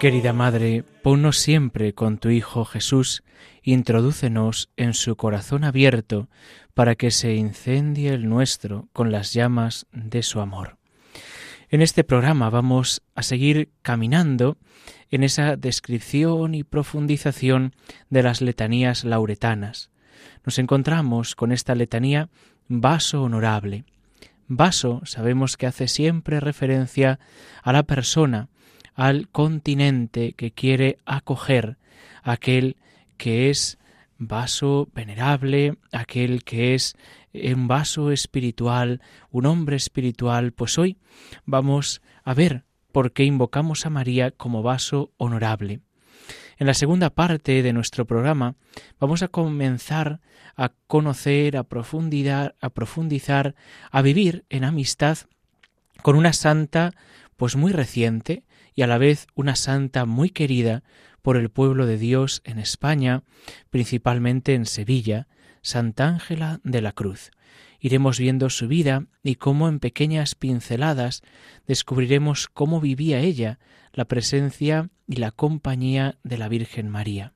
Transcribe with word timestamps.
Querida 0.00 0.32
Madre, 0.32 0.84
ponnos 1.02 1.38
siempre 1.38 1.92
con 1.92 2.18
tu 2.18 2.28
Hijo 2.28 2.64
Jesús, 2.64 3.24
introdúcenos 3.64 4.70
en 4.76 4.94
su 4.94 5.16
corazón 5.16 5.64
abierto 5.64 6.28
para 6.72 6.94
que 6.94 7.10
se 7.10 7.34
incendie 7.34 8.14
el 8.14 8.28
nuestro 8.28 8.88
con 8.92 9.10
las 9.10 9.32
llamas 9.32 9.86
de 9.90 10.22
su 10.22 10.40
amor. 10.40 10.78
En 11.68 11.82
este 11.82 12.04
programa 12.04 12.48
vamos 12.48 13.02
a 13.16 13.24
seguir 13.24 13.70
caminando 13.82 14.56
en 15.10 15.24
esa 15.24 15.56
descripción 15.56 16.54
y 16.54 16.62
profundización 16.62 17.74
de 18.08 18.22
las 18.22 18.40
letanías 18.40 19.02
lauretanas. 19.02 19.90
Nos 20.46 20.60
encontramos 20.60 21.34
con 21.34 21.50
esta 21.50 21.74
letanía 21.74 22.28
vaso 22.68 23.24
honorable. 23.24 23.84
Vaso 24.46 25.02
sabemos 25.04 25.56
que 25.56 25.66
hace 25.66 25.88
siempre 25.88 26.38
referencia 26.38 27.18
a 27.64 27.72
la 27.72 27.82
persona, 27.82 28.48
al 28.98 29.28
continente 29.28 30.32
que 30.32 30.50
quiere 30.50 30.98
acoger 31.06 31.78
aquel 32.24 32.76
que 33.16 33.48
es 33.48 33.78
vaso 34.18 34.88
venerable, 34.92 35.78
aquel 35.92 36.42
que 36.42 36.74
es 36.74 36.96
un 37.32 37.68
vaso 37.68 38.10
espiritual, 38.10 39.00
un 39.30 39.46
hombre 39.46 39.76
espiritual, 39.76 40.50
pues 40.50 40.78
hoy 40.78 40.98
vamos 41.44 42.02
a 42.24 42.34
ver 42.34 42.64
por 42.90 43.12
qué 43.12 43.22
invocamos 43.22 43.86
a 43.86 43.90
María 43.90 44.32
como 44.32 44.64
vaso 44.64 45.12
honorable. 45.16 45.78
En 46.56 46.66
la 46.66 46.74
segunda 46.74 47.10
parte 47.10 47.62
de 47.62 47.72
nuestro 47.72 48.04
programa 48.04 48.56
vamos 48.98 49.22
a 49.22 49.28
comenzar 49.28 50.20
a 50.56 50.72
conocer, 50.88 51.56
a 51.56 51.62
profundizar, 51.62 52.56
a 52.60 52.70
profundizar, 52.70 53.54
a 53.92 54.02
vivir 54.02 54.44
en 54.50 54.64
amistad 54.64 55.18
con 56.02 56.16
una 56.16 56.32
santa 56.32 56.94
pues 57.38 57.54
muy 57.54 57.72
reciente, 57.72 58.44
y 58.74 58.82
a 58.82 58.88
la 58.88 58.98
vez 58.98 59.28
una 59.36 59.54
santa 59.54 60.04
muy 60.04 60.30
querida 60.30 60.82
por 61.22 61.36
el 61.36 61.50
pueblo 61.50 61.86
de 61.86 61.96
Dios 61.96 62.42
en 62.44 62.58
España, 62.58 63.22
principalmente 63.70 64.54
en 64.54 64.66
Sevilla, 64.66 65.28
Santa 65.62 66.08
Ángela 66.08 66.60
de 66.64 66.82
la 66.82 66.92
Cruz. 66.92 67.30
Iremos 67.78 68.18
viendo 68.18 68.50
su 68.50 68.66
vida 68.66 69.06
y 69.22 69.36
cómo 69.36 69.68
en 69.68 69.78
pequeñas 69.78 70.34
pinceladas 70.34 71.22
descubriremos 71.68 72.48
cómo 72.48 72.80
vivía 72.80 73.20
ella 73.20 73.60
la 73.92 74.06
presencia 74.06 74.90
y 75.06 75.16
la 75.16 75.30
compañía 75.30 76.18
de 76.24 76.38
la 76.38 76.48
Virgen 76.48 76.88
María. 76.88 77.34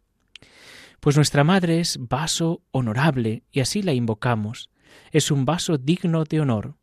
Pues 0.99 1.15
nuestra 1.15 1.45
Madre 1.45 1.79
es 1.79 1.97
vaso 2.01 2.65
honorable 2.73 3.45
y 3.53 3.61
así 3.61 3.83
la 3.83 3.93
invocamos. 3.93 4.69
Es 5.13 5.31
un 5.31 5.45
vaso 5.45 5.79
digno 5.79 6.25
de 6.25 6.41
honor. 6.41 6.75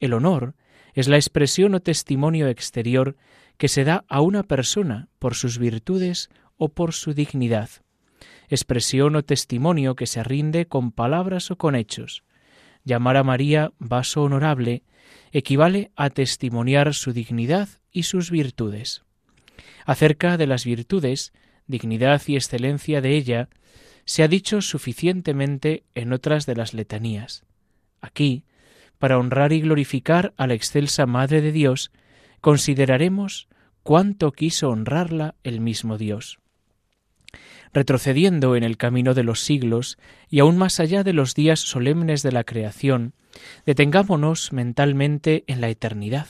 El 0.00 0.12
honor 0.12 0.54
es 0.98 1.06
la 1.06 1.14
expresión 1.14 1.76
o 1.76 1.80
testimonio 1.80 2.48
exterior 2.48 3.14
que 3.56 3.68
se 3.68 3.84
da 3.84 4.04
a 4.08 4.20
una 4.20 4.42
persona 4.42 5.06
por 5.20 5.36
sus 5.36 5.56
virtudes 5.56 6.28
o 6.56 6.70
por 6.70 6.92
su 6.92 7.14
dignidad, 7.14 7.70
expresión 8.48 9.14
o 9.14 9.22
testimonio 9.22 9.94
que 9.94 10.08
se 10.08 10.24
rinde 10.24 10.66
con 10.66 10.90
palabras 10.90 11.52
o 11.52 11.56
con 11.56 11.76
hechos. 11.76 12.24
Llamar 12.82 13.16
a 13.16 13.22
María 13.22 13.70
vaso 13.78 14.24
honorable 14.24 14.82
equivale 15.30 15.92
a 15.94 16.10
testimoniar 16.10 16.92
su 16.94 17.12
dignidad 17.12 17.68
y 17.92 18.02
sus 18.02 18.32
virtudes. 18.32 19.04
Acerca 19.86 20.36
de 20.36 20.48
las 20.48 20.64
virtudes, 20.64 21.32
dignidad 21.68 22.22
y 22.26 22.34
excelencia 22.34 23.00
de 23.00 23.16
ella, 23.16 23.48
se 24.04 24.24
ha 24.24 24.28
dicho 24.28 24.62
suficientemente 24.62 25.84
en 25.94 26.12
otras 26.12 26.44
de 26.44 26.56
las 26.56 26.74
letanías. 26.74 27.44
Aquí, 28.00 28.42
para 28.98 29.18
honrar 29.18 29.52
y 29.52 29.60
glorificar 29.60 30.34
a 30.36 30.46
la 30.46 30.54
excelsa 30.54 31.06
Madre 31.06 31.40
de 31.40 31.52
Dios, 31.52 31.90
consideraremos 32.40 33.48
cuánto 33.82 34.32
quiso 34.32 34.70
honrarla 34.70 35.34
el 35.44 35.60
mismo 35.60 35.98
Dios. 35.98 36.38
Retrocediendo 37.72 38.56
en 38.56 38.64
el 38.64 38.76
camino 38.76 39.14
de 39.14 39.22
los 39.22 39.40
siglos 39.40 39.98
y 40.28 40.40
aún 40.40 40.56
más 40.56 40.80
allá 40.80 41.04
de 41.04 41.12
los 41.12 41.34
días 41.34 41.60
solemnes 41.60 42.22
de 42.22 42.32
la 42.32 42.44
creación, 42.44 43.14
detengámonos 43.66 44.52
mentalmente 44.52 45.44
en 45.46 45.60
la 45.60 45.68
eternidad. 45.68 46.26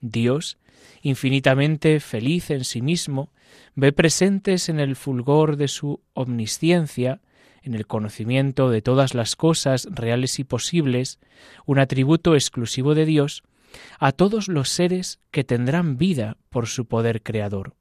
Dios, 0.00 0.58
infinitamente 1.02 2.00
feliz 2.00 2.50
en 2.50 2.64
sí 2.64 2.82
mismo, 2.82 3.30
ve 3.74 3.92
presentes 3.92 4.68
en 4.68 4.80
el 4.80 4.96
fulgor 4.96 5.56
de 5.56 5.68
su 5.68 6.00
omnisciencia, 6.12 7.20
en 7.64 7.74
el 7.74 7.86
conocimiento 7.86 8.70
de 8.70 8.82
todas 8.82 9.14
las 9.14 9.36
cosas 9.36 9.88
reales 9.90 10.38
y 10.38 10.44
posibles, 10.44 11.18
un 11.64 11.78
atributo 11.78 12.34
exclusivo 12.34 12.94
de 12.94 13.06
Dios, 13.06 13.42
a 13.98 14.12
todos 14.12 14.48
los 14.48 14.68
seres 14.68 15.18
que 15.30 15.44
tendrán 15.44 15.96
vida 15.96 16.36
por 16.50 16.68
su 16.68 16.86
poder 16.86 17.22
creador. 17.22 17.74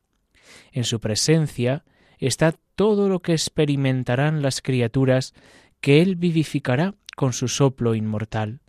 En 0.72 0.86
su 0.86 1.00
presencia 1.00 1.84
está 2.18 2.56
todo 2.76 3.10
lo 3.10 3.22
que 3.22 3.34
experimentarán 3.34 4.42
las 4.42 4.62
criaturas 4.62 5.34
que 5.82 6.02
Él 6.02 6.16
vivificará 6.16 6.96
con 7.16 7.34
su 7.34 7.50
soplo 7.50 7.94
inmortal. 7.94 8.62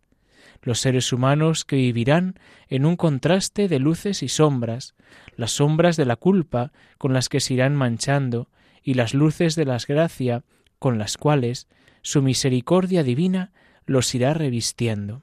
Los 0.62 0.80
seres 0.80 1.12
humanos 1.12 1.64
que 1.64 1.76
vivirán 1.76 2.34
en 2.68 2.86
un 2.86 2.96
contraste 2.96 3.68
de 3.68 3.78
luces 3.78 4.22
y 4.22 4.28
sombras, 4.28 4.94
las 5.36 5.52
sombras 5.52 5.96
de 5.96 6.06
la 6.06 6.16
culpa 6.16 6.72
con 6.98 7.12
las 7.12 7.28
que 7.28 7.40
se 7.40 7.54
irán 7.54 7.76
manchando 7.76 8.48
y 8.82 8.94
las 8.94 9.14
luces 9.14 9.54
de 9.54 9.64
la 9.64 9.78
gracia 9.86 10.42
con 10.84 10.98
las 10.98 11.16
cuales 11.16 11.66
su 12.02 12.20
misericordia 12.20 13.02
divina 13.02 13.54
los 13.86 14.14
irá 14.14 14.34
revistiendo. 14.34 15.22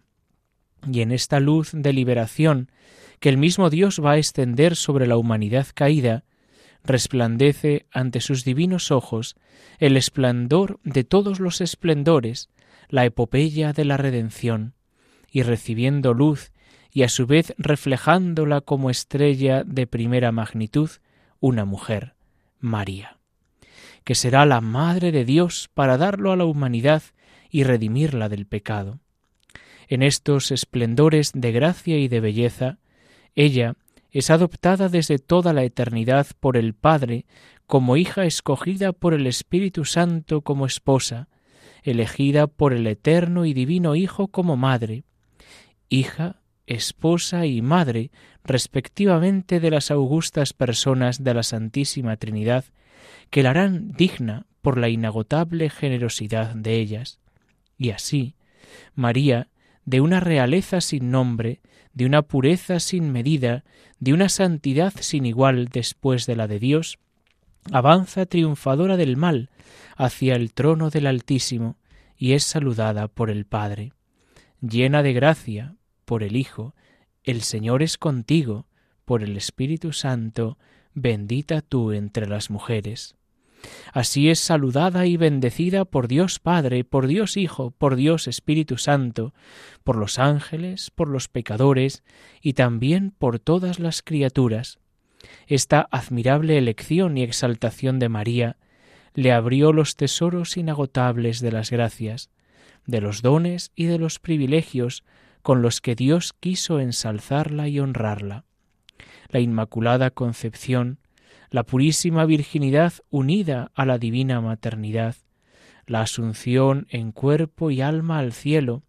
Y 0.92 1.02
en 1.02 1.12
esta 1.12 1.40
luz 1.40 1.70
de 1.72 1.94
liberación 1.94 2.72
que 3.20 3.30
el 3.30 3.38
mismo 3.38 3.70
Dios 3.70 4.02
va 4.04 4.14
a 4.14 4.18
extender 4.18 4.76
sobre 4.76 5.06
la 5.06 5.18
humanidad 5.18 5.68
caída, 5.76 6.24
resplandece 6.84 7.86
ante 7.92 8.22
sus 8.22 8.44
divinos 8.44 8.90
ojos 8.90 9.36
el 9.78 9.98
esplendor 9.98 10.80
de 10.84 11.04
todos 11.04 11.40
los 11.40 11.62
esplendores, 11.62 12.50
la 12.90 13.06
epopeya 13.06 13.72
de 13.72 13.86
la 13.86 13.98
redención, 13.98 14.74
y 15.32 15.44
recibiendo 15.44 16.16
luz 16.16 16.54
y 16.92 17.04
a 17.04 17.08
su 17.08 17.28
vez 17.28 17.54
reflejándola 17.60 18.62
como 18.62 18.90
estrella 18.90 19.64
de 19.64 19.86
primera 19.86 20.32
magnitud, 20.32 20.90
una 21.40 21.66
mujer, 21.66 22.16
María, 22.60 23.21
que 24.04 24.16
será 24.16 24.46
la 24.46 24.62
Madre 24.62 25.12
de 25.12 25.26
Dios 25.26 25.70
para 25.74 25.98
darlo 25.98 26.32
a 26.32 26.36
la 26.36 26.46
humanidad 26.46 27.04
y 27.50 27.64
redimirla 27.64 28.30
del 28.30 28.46
pecado. 28.46 29.00
En 29.88 30.04
estos 30.04 30.52
esplendores 30.52 31.32
de 31.34 31.52
gracia 31.52 31.98
y 31.98 32.08
de 32.08 32.20
belleza, 32.20 32.78
ella 33.36 33.76
es 34.10 34.30
adoptada 34.30 34.90
desde 34.90 35.20
toda 35.20 35.54
la 35.54 35.64
eternidad 35.64 36.28
por 36.40 36.58
el 36.58 36.74
Padre 36.74 37.26
como 37.66 37.96
hija 37.98 38.26
escogida 38.26 38.92
por 38.92 39.14
el 39.14 39.28
Espíritu 39.28 39.86
Santo 39.86 40.42
como 40.42 40.66
esposa, 40.66 41.30
elegida 41.84 42.48
por 42.48 42.74
el 42.74 42.86
eterno 42.88 43.46
y 43.46 43.54
divino 43.54 43.96
Hijo 43.96 44.28
como 44.28 44.58
madre, 44.58 45.04
hija, 45.90 46.42
esposa 46.68 47.46
y 47.46 47.62
madre 47.62 48.12
respectivamente 48.44 49.60
de 49.60 49.72
las 49.72 49.92
augustas 49.92 50.54
personas 50.54 51.24
de 51.24 51.34
la 51.34 51.44
Santísima 51.44 52.18
Trinidad, 52.18 52.66
que 53.30 53.44
la 53.44 53.52
harán 53.52 53.92
digna 53.92 54.46
por 54.62 54.78
la 54.78 54.90
inagotable 54.90 55.70
generosidad 55.70 56.56
de 56.56 56.76
ellas. 56.76 57.20
Y 57.78 57.92
así, 57.92 58.36
María 58.96 59.48
de 59.86 60.02
una 60.02 60.20
realeza 60.20 60.82
sin 60.82 61.12
nombre, 61.12 61.62
de 61.94 62.06
una 62.06 62.22
pureza 62.22 62.80
sin 62.80 63.12
medida, 63.12 63.64
de 64.00 64.14
una 64.14 64.30
santidad 64.30 64.94
sin 65.00 65.26
igual 65.26 65.68
después 65.68 66.26
de 66.26 66.36
la 66.36 66.48
de 66.48 66.60
Dios, 66.60 67.00
avanza 67.72 68.26
triunfadora 68.26 68.98
del 68.98 69.18
mal 69.18 69.50
hacia 69.96 70.36
el 70.36 70.54
trono 70.54 70.90
del 70.90 71.08
Altísimo 71.08 71.78
y 72.18 72.34
es 72.34 72.44
saludada 72.44 73.08
por 73.08 73.30
el 73.30 73.46
Padre, 73.46 73.94
llena 74.62 75.04
de 75.04 75.14
gracia 75.14 75.76
por 76.06 76.24
el 76.24 76.36
Hijo 76.36 76.76
El 77.24 77.42
Señor 77.42 77.84
es 77.84 77.98
contigo, 77.98 78.66
por 79.06 79.22
el 79.22 79.38
Espíritu 79.38 79.94
Santo, 79.94 80.58
bendita 80.94 81.62
tú 81.62 81.92
entre 81.92 82.28
las 82.28 82.50
mujeres. 82.50 83.16
Así 83.94 84.30
es 84.30 84.40
saludada 84.40 85.06
y 85.06 85.18
bendecida 85.18 85.86
por 85.86 86.08
Dios 86.08 86.40
Padre, 86.40 86.84
por 86.84 87.06
Dios 87.06 87.38
Hijo, 87.38 87.70
por 87.72 87.96
Dios 87.96 88.28
Espíritu 88.28 88.78
Santo, 88.78 89.36
por 89.84 89.98
los 89.98 90.18
ángeles, 90.18 90.90
por 90.90 91.10
los 91.10 91.28
pecadores 91.28 92.04
y 92.42 92.54
también 92.54 93.14
por 93.16 93.38
todas 93.38 93.80
las 93.80 94.02
criaturas. 94.02 94.80
Esta 95.46 95.88
admirable 95.92 96.58
elección 96.58 97.20
y 97.20 97.24
exaltación 97.24 98.00
de 98.00 98.10
María 98.10 98.58
le 99.14 99.32
abrió 99.32 99.74
los 99.74 99.96
tesoros 99.96 100.58
inagotables 100.58 101.40
de 101.40 101.52
las 101.52 101.70
gracias, 101.70 102.32
de 102.88 103.00
los 103.00 103.22
dones 103.22 103.72
y 103.76 103.86
de 103.86 104.00
los 104.00 104.18
privilegios 104.18 105.04
con 105.42 105.62
los 105.62 105.82
que 105.82 105.96
Dios 105.96 106.34
quiso 106.40 106.80
ensalzarla 106.80 107.68
y 107.68 107.80
honrarla. 107.80 108.46
La 109.30 109.40
Inmaculada 109.40 110.12
Concepción 110.12 111.00
la 111.52 111.64
purísima 111.64 112.26
virginidad 112.26 112.94
unida 113.10 113.72
a 113.76 113.86
la 113.86 113.98
divina 113.98 114.40
maternidad, 114.40 115.18
la 115.86 116.02
asunción 116.02 116.88
en 116.90 117.12
cuerpo 117.12 117.72
y 117.72 117.82
alma 117.82 118.20
al 118.20 118.32
cielo, 118.32 118.84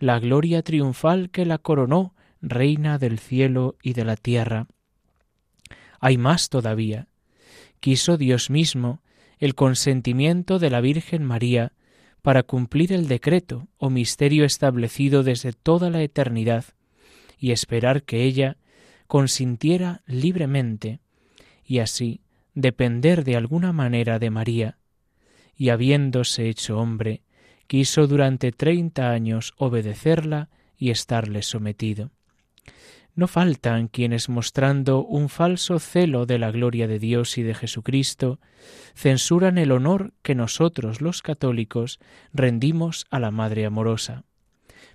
la 0.00 0.18
gloria 0.18 0.62
triunfal 0.62 1.30
que 1.30 1.46
la 1.46 1.58
coronó 1.58 2.14
reina 2.40 2.98
del 2.98 3.20
cielo 3.20 3.76
y 3.82 3.92
de 3.92 4.04
la 4.04 4.16
tierra. 4.16 4.66
Hay 6.00 6.18
más 6.18 6.48
todavía. 6.48 7.06
Quiso 7.78 8.16
Dios 8.16 8.50
mismo 8.50 9.00
el 9.38 9.54
consentimiento 9.54 10.58
de 10.58 10.70
la 10.70 10.80
Virgen 10.80 11.24
María 11.24 11.72
para 12.22 12.44
cumplir 12.44 12.92
el 12.92 13.08
decreto 13.08 13.68
o 13.78 13.90
misterio 13.90 14.44
establecido 14.44 15.22
desde 15.22 15.52
toda 15.52 15.90
la 15.90 16.02
eternidad 16.02 16.64
y 17.38 17.50
esperar 17.50 18.04
que 18.04 18.22
ella 18.22 18.56
consintiera 19.08 20.02
libremente 20.06 21.00
y 21.64 21.80
así 21.80 22.22
depender 22.54 23.24
de 23.24 23.36
alguna 23.36 23.72
manera 23.72 24.18
de 24.18 24.30
María, 24.30 24.78
y 25.56 25.70
habiéndose 25.70 26.48
hecho 26.48 26.78
hombre, 26.78 27.22
quiso 27.66 28.06
durante 28.06 28.52
treinta 28.52 29.10
años 29.10 29.52
obedecerla 29.56 30.48
y 30.76 30.90
estarle 30.90 31.42
sometido. 31.42 32.10
No 33.14 33.26
faltan 33.26 33.88
quienes 33.88 34.28
mostrando 34.28 35.04
un 35.04 35.28
falso 35.28 35.78
celo 35.78 36.24
de 36.24 36.38
la 36.38 36.50
gloria 36.50 36.88
de 36.88 36.98
Dios 36.98 37.36
y 37.36 37.42
de 37.42 37.54
Jesucristo, 37.54 38.40
censuran 38.94 39.58
el 39.58 39.72
honor 39.72 40.14
que 40.22 40.34
nosotros 40.34 41.00
los 41.00 41.20
católicos 41.20 42.00
rendimos 42.32 43.06
a 43.10 43.20
la 43.20 43.30
Madre 43.30 43.66
amorosa. 43.66 44.24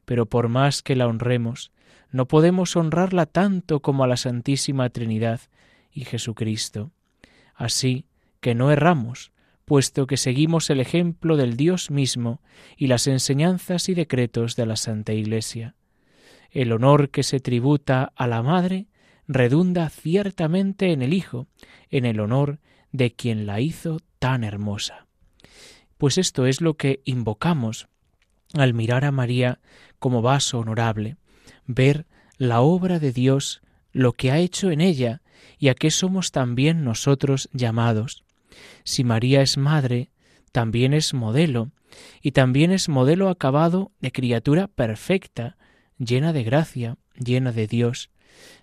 Pero 0.06 0.26
por 0.26 0.48
más 0.48 0.82
que 0.82 0.96
la 0.96 1.08
honremos, 1.08 1.72
no 2.12 2.28
podemos 2.28 2.76
honrarla 2.76 3.26
tanto 3.26 3.82
como 3.82 4.04
a 4.04 4.08
la 4.08 4.18
Santísima 4.18 4.90
Trinidad, 4.90 5.42
y 5.98 6.06
Jesucristo. 6.06 6.92
Así 7.56 8.06
que 8.40 8.54
no 8.54 8.72
erramos, 8.72 9.32
puesto 9.66 10.06
que 10.06 10.18
seguimos 10.18 10.70
el 10.70 10.80
ejemplo 10.80 11.38
del 11.38 11.58
Dios 11.58 11.90
mismo 11.90 12.40
y 12.78 12.86
las 12.86 13.08
enseñanzas 13.08 13.90
y 13.90 13.96
decretos 13.96 14.56
de 14.56 14.68
la 14.68 14.76
Santa 14.76 15.14
Iglesia. 15.14 15.76
El 16.52 16.72
honor 16.72 17.10
que 17.10 17.24
se 17.24 17.40
tributa 17.40 18.12
a 18.16 18.28
la 18.28 18.42
Madre 18.42 18.88
redunda 19.28 19.90
ciertamente 19.90 20.92
en 20.92 21.02
el 21.02 21.14
Hijo, 21.14 21.48
en 21.90 22.06
el 22.06 22.20
honor 22.20 22.60
de 22.92 23.14
quien 23.14 23.46
la 23.46 23.60
hizo 23.60 24.00
tan 24.20 24.44
hermosa. 24.44 25.08
Pues 25.98 26.18
esto 26.18 26.46
es 26.46 26.62
lo 26.62 26.76
que 26.76 27.02
invocamos 27.06 27.88
al 28.54 28.74
mirar 28.74 29.04
a 29.04 29.12
María 29.12 29.60
como 30.00 30.22
vaso 30.22 30.60
honorable, 30.60 31.18
ver 31.66 32.06
la 32.38 32.62
obra 32.62 33.00
de 33.00 33.12
Dios, 33.12 33.62
lo 33.92 34.14
que 34.14 34.32
ha 34.32 34.38
hecho 34.38 34.72
en 34.72 34.80
ella 34.80 35.22
y 35.58 35.70
a 35.70 35.76
qué 35.76 35.92
somos 35.92 36.32
también 36.32 36.84
nosotros 36.84 37.50
llamados. 37.52 38.24
Si 38.84 39.04
María 39.04 39.42
es 39.42 39.58
madre, 39.58 40.12
también 40.52 40.94
es 40.94 41.14
modelo, 41.14 41.72
y 42.22 42.32
también 42.32 42.72
es 42.72 42.90
modelo 42.90 43.30
acabado 43.30 43.92
de 44.00 44.12
criatura 44.12 44.68
perfecta, 44.68 45.58
llena 45.98 46.34
de 46.34 46.44
gracia, 46.44 46.98
llena 47.18 47.52
de 47.52 47.68
Dios, 47.68 48.10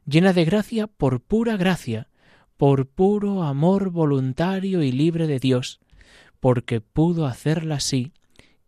llena 0.06 0.32
de 0.32 0.44
gracia 0.44 0.86
por 0.86 1.20
pura 1.20 1.56
gracia, 1.56 2.08
por 2.56 2.86
puro 2.86 3.42
amor 3.42 3.90
voluntario 3.90 4.82
y 4.82 4.92
libre 4.92 5.26
de 5.26 5.38
Dios, 5.38 5.80
porque 6.40 6.80
pudo 6.80 7.26
hacerla 7.26 7.76
así, 7.76 8.12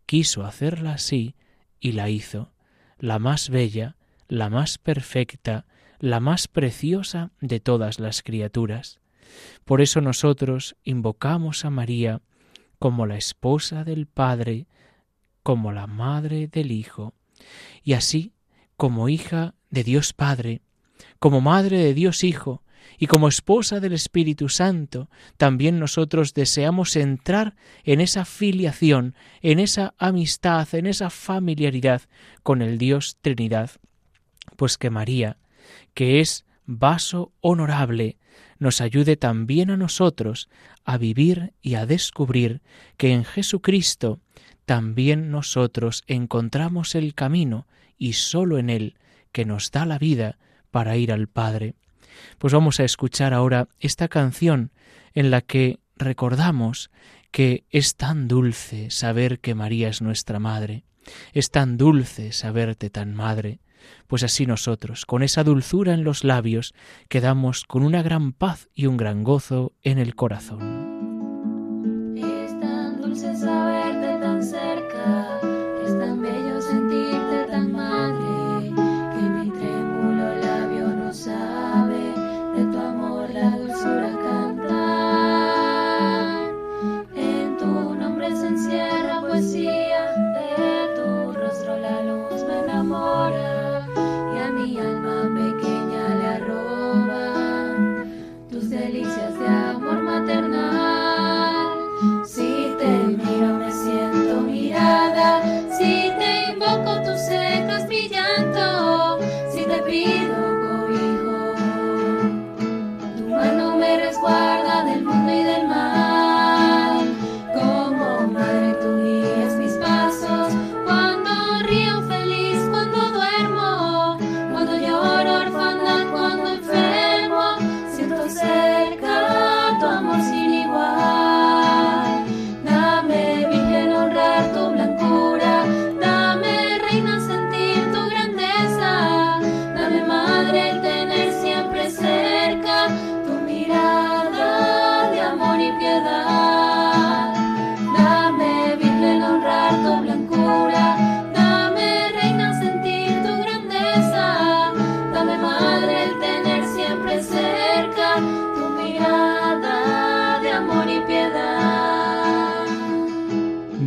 quiso 0.05 0.45
hacerla 0.45 0.93
así, 0.93 1.35
y 1.79 1.93
la 1.93 2.09
hizo, 2.09 2.51
la 2.97 3.19
más 3.19 3.49
bella, 3.49 3.95
la 4.27 4.49
más 4.49 4.77
perfecta, 4.77 5.65
la 5.99 6.19
más 6.19 6.47
preciosa 6.47 7.31
de 7.39 7.59
todas 7.59 7.99
las 7.99 8.21
criaturas. 8.23 8.99
Por 9.65 9.81
eso 9.81 10.01
nosotros 10.01 10.75
invocamos 10.83 11.65
a 11.65 11.69
María 11.69 12.21
como 12.79 13.05
la 13.05 13.17
esposa 13.17 13.83
del 13.83 14.05
Padre, 14.05 14.67
como 15.43 15.71
la 15.71 15.87
madre 15.87 16.47
del 16.47 16.71
Hijo, 16.71 17.13
y 17.83 17.93
así 17.93 18.33
como 18.77 19.09
hija 19.09 19.55
de 19.69 19.83
Dios 19.83 20.13
Padre, 20.13 20.61
como 21.19 21.41
madre 21.41 21.79
de 21.79 21.93
Dios 21.93 22.23
Hijo, 22.23 22.63
y 22.97 23.07
como 23.07 23.27
esposa 23.27 23.81
del 23.81 23.91
Espíritu 23.91 24.47
Santo, 24.47 25.09
también 25.35 25.77
nosotros 25.77 26.33
deseamos 26.33 26.95
entrar 26.95 27.55
en 27.83 27.99
esa 27.99 28.23
filiación, 28.23 29.13
en 29.41 29.59
esa 29.59 29.93
amistad, 29.97 30.73
en 30.73 30.87
esa 30.87 31.09
familiaridad 31.09 32.03
con 32.43 32.61
el 32.61 32.77
Dios 32.77 33.17
Trinidad, 33.21 33.71
pues 34.55 34.77
que 34.77 34.89
María 34.89 35.37
que 35.93 36.19
es 36.19 36.45
vaso 36.65 37.33
honorable, 37.41 38.17
nos 38.59 38.81
ayude 38.81 39.17
también 39.17 39.71
a 39.71 39.77
nosotros 39.77 40.49
a 40.83 40.97
vivir 40.97 41.53
y 41.61 41.75
a 41.75 41.85
descubrir 41.85 42.61
que 42.97 43.13
en 43.13 43.23
Jesucristo 43.23 44.19
también 44.67 45.31
nosotros 45.31 46.03
encontramos 46.07 46.93
el 46.95 47.13
camino 47.13 47.67
y 47.97 48.13
sólo 48.13 48.57
en 48.57 48.69
Él 48.69 48.97
que 49.31 49.45
nos 49.45 49.71
da 49.71 49.85
la 49.85 49.97
vida 49.97 50.39
para 50.71 50.97
ir 50.97 51.13
al 51.13 51.27
Padre. 51.27 51.75
Pues 52.37 52.51
vamos 52.51 52.81
a 52.81 52.83
escuchar 52.83 53.33
ahora 53.33 53.69
esta 53.79 54.09
canción 54.09 54.73
en 55.13 55.31
la 55.31 55.39
que 55.39 55.79
recordamos 55.95 56.91
que 57.31 57.63
es 57.69 57.95
tan 57.95 58.27
dulce 58.27 58.91
saber 58.91 59.39
que 59.39 59.55
María 59.55 59.87
es 59.87 60.01
nuestra 60.01 60.37
Madre, 60.37 60.83
es 61.31 61.49
tan 61.49 61.77
dulce 61.77 62.33
saberte 62.33 62.89
tan 62.89 63.15
Madre, 63.15 63.61
pues 64.07 64.23
así 64.23 64.45
nosotros, 64.45 65.05
con 65.05 65.23
esa 65.23 65.45
dulzura 65.45 65.93
en 65.93 66.03
los 66.03 66.25
labios, 66.25 66.73
quedamos 67.07 67.63
con 67.63 67.83
una 67.83 68.03
gran 68.03 68.33
paz 68.33 68.67
y 68.73 68.87
un 68.87 68.97
gran 68.97 69.23
gozo 69.23 69.71
en 69.81 69.97
el 69.97 70.13
corazón. 70.15 70.76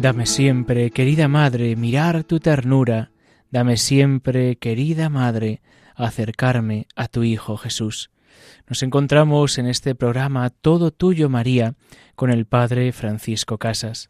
Dame 0.00 0.24
siempre, 0.24 0.90
querida 0.92 1.28
Madre, 1.28 1.76
mirar 1.76 2.24
tu 2.24 2.40
ternura. 2.40 3.10
Dame 3.50 3.76
siempre, 3.76 4.56
querida 4.56 5.10
Madre, 5.10 5.60
acercarme 5.94 6.86
a 6.96 7.06
tu 7.06 7.22
Hijo 7.22 7.58
Jesús. 7.58 8.10
Nos 8.66 8.82
encontramos 8.82 9.58
en 9.58 9.66
este 9.66 9.94
programa 9.94 10.48
Todo 10.48 10.90
Tuyo 10.90 11.28
María 11.28 11.74
con 12.14 12.30
el 12.30 12.46
Padre 12.46 12.92
Francisco 12.92 13.58
Casas. 13.58 14.08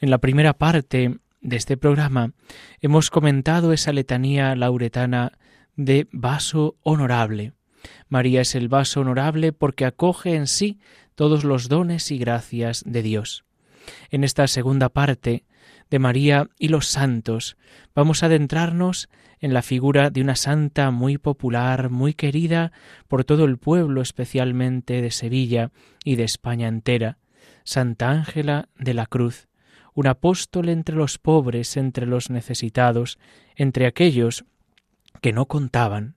En 0.00 0.10
la 0.10 0.18
primera 0.18 0.52
parte 0.54 1.18
de 1.40 1.56
este 1.56 1.76
programa 1.76 2.32
hemos 2.80 3.08
comentado 3.08 3.72
esa 3.72 3.92
letanía 3.92 4.56
lauretana 4.56 5.38
de 5.76 6.08
vaso 6.10 6.74
honorable. 6.82 7.52
María 8.08 8.40
es 8.40 8.56
el 8.56 8.68
vaso 8.68 9.02
honorable 9.02 9.52
porque 9.52 9.84
acoge 9.84 10.34
en 10.34 10.48
sí 10.48 10.80
todos 11.14 11.44
los 11.44 11.68
dones 11.68 12.10
y 12.10 12.18
gracias 12.18 12.82
de 12.84 13.02
Dios. 13.02 13.44
En 14.10 14.24
esta 14.24 14.46
segunda 14.46 14.88
parte 14.88 15.44
de 15.90 15.98
María 15.98 16.48
y 16.58 16.68
los 16.68 16.86
santos 16.86 17.56
vamos 17.94 18.22
a 18.22 18.26
adentrarnos 18.26 19.08
en 19.40 19.54
la 19.54 19.62
figura 19.62 20.10
de 20.10 20.20
una 20.20 20.36
santa 20.36 20.90
muy 20.90 21.18
popular, 21.18 21.90
muy 21.90 22.14
querida 22.14 22.72
por 23.08 23.24
todo 23.24 23.44
el 23.44 23.58
pueblo, 23.58 24.02
especialmente 24.02 25.02
de 25.02 25.10
Sevilla 25.10 25.70
y 26.04 26.16
de 26.16 26.24
España 26.24 26.68
entera, 26.68 27.18
Santa 27.64 28.10
Ángela 28.10 28.68
de 28.78 28.94
la 28.94 29.06
Cruz, 29.06 29.48
un 29.94 30.06
apóstol 30.06 30.68
entre 30.68 30.94
los 30.94 31.18
pobres, 31.18 31.76
entre 31.76 32.06
los 32.06 32.30
necesitados, 32.30 33.18
entre 33.56 33.86
aquellos 33.86 34.44
que 35.20 35.32
no 35.32 35.46
contaban. 35.46 36.16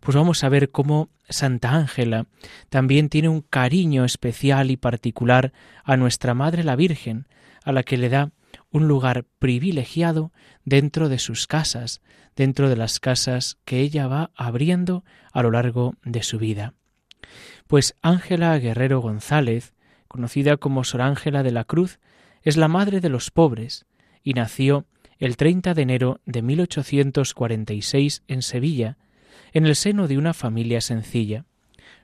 Pues 0.00 0.16
vamos 0.16 0.44
a 0.44 0.48
ver 0.48 0.70
cómo 0.70 1.10
Santa 1.28 1.74
Ángela 1.74 2.26
también 2.68 3.08
tiene 3.08 3.28
un 3.28 3.42
cariño 3.42 4.04
especial 4.04 4.70
y 4.70 4.76
particular 4.76 5.52
a 5.84 5.96
nuestra 5.96 6.34
Madre 6.34 6.64
la 6.64 6.76
Virgen, 6.76 7.26
a 7.64 7.72
la 7.72 7.82
que 7.82 7.98
le 7.98 8.08
da 8.08 8.30
un 8.70 8.88
lugar 8.88 9.24
privilegiado 9.38 10.32
dentro 10.64 11.08
de 11.08 11.18
sus 11.18 11.46
casas, 11.46 12.00
dentro 12.36 12.68
de 12.68 12.76
las 12.76 13.00
casas 13.00 13.58
que 13.64 13.80
ella 13.80 14.06
va 14.06 14.30
abriendo 14.36 15.04
a 15.32 15.42
lo 15.42 15.50
largo 15.50 15.94
de 16.04 16.22
su 16.22 16.38
vida. 16.38 16.74
Pues 17.66 17.94
Ángela 18.00 18.58
Guerrero 18.58 19.00
González, 19.00 19.74
conocida 20.06 20.56
como 20.56 20.84
Sor 20.84 21.02
Ángela 21.02 21.42
de 21.42 21.50
la 21.50 21.64
Cruz, 21.64 21.98
es 22.42 22.56
la 22.56 22.68
madre 22.68 23.00
de 23.00 23.08
los 23.08 23.30
pobres 23.30 23.86
y 24.22 24.34
nació 24.34 24.86
el 25.18 25.36
30 25.36 25.74
de 25.74 25.82
enero 25.82 26.20
de 26.24 26.42
1846 26.42 28.22
en 28.28 28.42
Sevilla, 28.42 28.96
en 29.52 29.66
el 29.66 29.76
seno 29.76 30.08
de 30.08 30.18
una 30.18 30.34
familia 30.34 30.80
sencilla. 30.80 31.44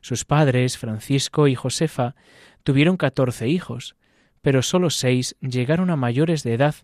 Sus 0.01 0.25
padres, 0.25 0.79
Francisco 0.79 1.49
y 1.49 1.55
Josefa, 1.55 2.15
tuvieron 2.63 2.97
catorce 2.97 3.49
hijos, 3.49 3.97
pero 4.43 4.63
sólo 4.63 4.91
seis 4.91 5.37
llegaron 5.41 5.91
a 5.91 5.97
mayores 5.97 6.43
de 6.43 6.55
edad 6.55 6.75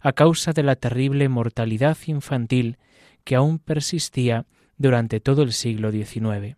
a 0.00 0.12
causa 0.12 0.52
de 0.52 0.62
la 0.62 0.76
terrible 0.76 1.28
mortalidad 1.28 1.96
infantil 2.06 2.78
que 3.24 3.36
aún 3.36 3.58
persistía 3.58 4.46
durante 4.76 5.20
todo 5.20 5.42
el 5.42 5.52
siglo 5.52 5.92
XIX. 5.92 6.56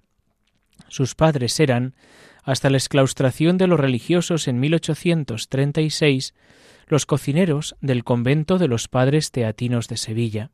Sus 0.89 1.15
padres 1.15 1.59
eran, 1.61 1.95
hasta 2.43 2.71
la 2.71 2.77
exclaustración 2.77 3.59
de 3.59 3.67
los 3.67 3.81
religiosos 3.81 4.49
en 4.49 4.61
1836, 4.61 6.35
los 6.87 7.07
cocineros 7.07 7.77
del 7.81 8.05
convento 8.05 8.59
de 8.59 8.69
los 8.69 8.89
padres 8.89 9.31
teatinos 9.31 9.89
de 9.89 9.97
Sevilla. 9.97 10.51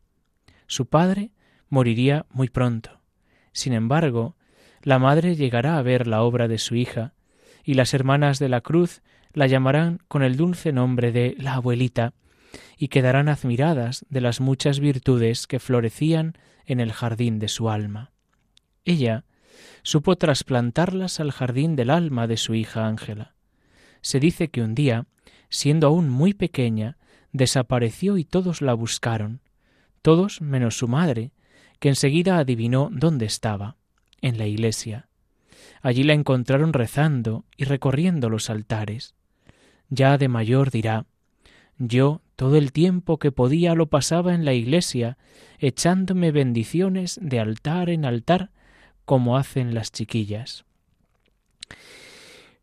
Su 0.67 0.87
padre 0.87 1.31
moriría 1.71 2.27
muy 2.31 2.49
pronto. 2.49 3.01
Sin 3.53 3.73
embargo, 3.73 4.37
la 4.83 4.99
madre 4.99 5.37
llegará 5.37 5.79
a 5.79 5.83
ver 5.83 6.07
la 6.07 6.23
obra 6.23 6.49
de 6.49 6.59
su 6.59 6.75
hija, 6.75 7.15
y 7.65 7.75
las 7.75 7.95
hermanas 7.95 8.39
de 8.39 8.49
la 8.49 8.61
cruz 8.61 9.03
la 9.33 9.47
llamarán 9.47 10.01
con 10.09 10.23
el 10.23 10.37
dulce 10.37 10.73
nombre 10.73 11.13
de 11.13 11.35
la 11.39 11.55
abuelita, 11.55 12.13
y 12.77 12.89
quedarán 12.89 13.29
admiradas 13.29 14.05
de 14.09 14.21
las 14.21 14.41
muchas 14.41 14.81
virtudes 14.81 15.47
que 15.47 15.61
florecían 15.61 16.35
en 16.67 16.81
el 16.81 16.93
jardín 16.93 17.39
de 17.39 17.49
su 17.49 17.71
alma. 17.71 18.11
Ella 18.85 19.25
supo 19.83 20.17
trasplantarlas 20.17 21.21
al 21.21 21.31
jardín 21.31 21.77
del 21.77 21.91
alma 21.91 22.27
de 22.27 22.37
su 22.37 22.55
hija 22.55 22.87
Ángela. 22.87 23.35
Se 24.01 24.19
dice 24.19 24.49
que 24.49 24.63
un 24.63 24.75
día, 24.75 25.07
siendo 25.49 25.87
aún 25.87 26.09
muy 26.09 26.33
pequeña, 26.35 26.97
desapareció 27.33 28.17
y 28.17 28.25
todos 28.25 28.63
la 28.63 28.75
buscaron, 28.75 29.41
todos 30.03 30.41
menos 30.41 30.79
su 30.79 30.89
madre, 30.89 31.33
que 31.81 31.89
enseguida 31.89 32.39
adivinó 32.39 32.91
dónde 32.93 33.27
estaba, 33.27 33.77
en 34.21 34.39
la 34.39 34.47
iglesia. 34.47 35.09
Allí 35.83 36.05
la 36.05 36.13
encontraron 36.13 36.73
rezando 36.73 37.45
y 37.57 37.65
recorriendo 37.65 38.29
los 38.29 38.51
altares. 38.51 39.15
Ya 39.89 40.19
de 40.19 40.29
mayor 40.29 40.71
dirá, 40.71 41.07
yo 41.79 42.21
todo 42.37 42.57
el 42.57 42.73
tiempo 42.73 43.19
que 43.19 43.33
podía 43.33 43.75
lo 43.75 43.87
pasaba 43.87 44.35
en 44.35 44.45
la 44.45 44.53
iglesia, 44.53 45.17
echándome 45.59 46.31
bendiciones 46.31 47.19
de 47.23 47.41
altar 47.41 47.89
en 47.89 48.05
altar, 48.05 48.51
como 49.07 49.37
hacen 49.39 49.75
las 49.75 49.91
chiquillas. 49.91 50.65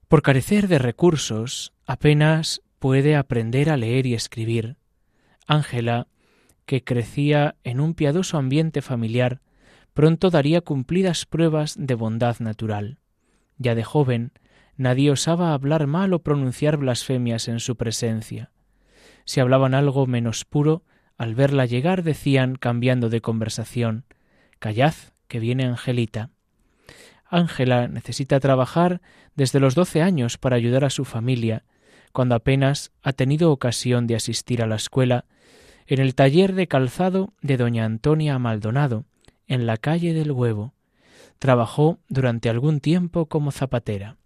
Por 0.08 0.22
carecer 0.22 0.68
de 0.68 0.80
recursos, 0.80 1.74
apenas 1.86 2.62
puede 2.80 3.16
aprender 3.16 3.70
a 3.70 3.78
leer 3.78 4.06
y 4.06 4.14
escribir. 4.14 4.78
Ángela 5.48 6.08
que 6.68 6.84
crecía 6.84 7.56
en 7.64 7.80
un 7.80 7.96
piadoso 7.96 8.38
ambiente 8.38 8.84
familiar, 8.84 9.40
pronto 9.94 10.30
daría 10.30 10.62
cumplidas 10.62 11.26
pruebas 11.26 11.76
de 11.80 11.96
bondad 11.96 12.40
natural. 12.40 13.00
Ya 13.58 13.74
de 13.74 13.84
joven, 13.84 14.34
nadie 14.76 15.10
osaba 15.10 15.54
hablar 15.54 15.88
mal 15.88 16.14
o 16.14 16.20
pronunciar 16.20 16.78
blasfemias 16.78 17.48
en 17.48 17.62
su 17.62 17.78
presencia. 17.78 18.52
Si 19.26 19.40
hablaban 19.40 19.74
algo 19.74 20.06
menos 20.08 20.44
puro, 20.46 20.84
al 21.18 21.36
verla 21.36 21.66
llegar 21.66 22.04
decían, 22.04 22.56
cambiando 22.56 23.10
de 23.10 23.22
conversación, 23.22 24.06
Callad, 24.60 24.94
que 25.28 25.40
viene 25.40 25.66
Angelita. 25.66 26.32
Ángela 27.26 27.88
necesita 27.88 28.40
trabajar 28.40 29.02
desde 29.36 29.60
los 29.60 29.74
doce 29.74 30.02
años 30.02 30.38
para 30.38 30.58
ayudar 30.58 30.84
a 30.84 30.90
su 30.90 31.06
familia, 31.06 31.64
cuando 32.12 32.36
apenas 32.36 32.92
ha 33.04 33.14
tenido 33.14 33.52
ocasión 33.52 34.06
de 34.06 34.16
asistir 34.16 34.62
a 34.62 34.68
la 34.68 34.76
escuela, 34.76 35.26
en 35.88 36.00
el 36.00 36.16
taller 36.16 36.54
de 36.54 36.68
calzado 36.68 37.34
de 37.42 37.58
doña 37.58 37.86
Antonia 37.86 38.38
Maldonado, 38.40 39.06
en 39.48 39.66
la 39.66 39.78
calle 39.78 40.14
del 40.14 40.32
Huevo. 40.32 40.74
Trabajó 41.40 42.00
durante 42.10 42.50
algún 42.50 42.82
tiempo 42.82 43.28
como 43.28 43.52
zapatera. 43.52 44.18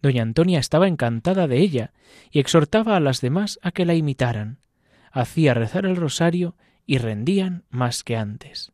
Doña 0.00 0.22
Antonia 0.22 0.60
estaba 0.60 0.86
encantada 0.86 1.48
de 1.48 1.58
ella 1.58 1.92
y 2.30 2.38
exhortaba 2.38 2.96
a 2.96 3.00
las 3.00 3.20
demás 3.20 3.58
a 3.62 3.72
que 3.72 3.84
la 3.84 3.94
imitaran. 3.94 4.58
Hacía 5.10 5.54
rezar 5.54 5.84
el 5.84 5.96
rosario 5.96 6.54
y 6.86 6.98
rendían 6.98 7.64
más 7.70 8.04
que 8.04 8.16
antes. 8.16 8.72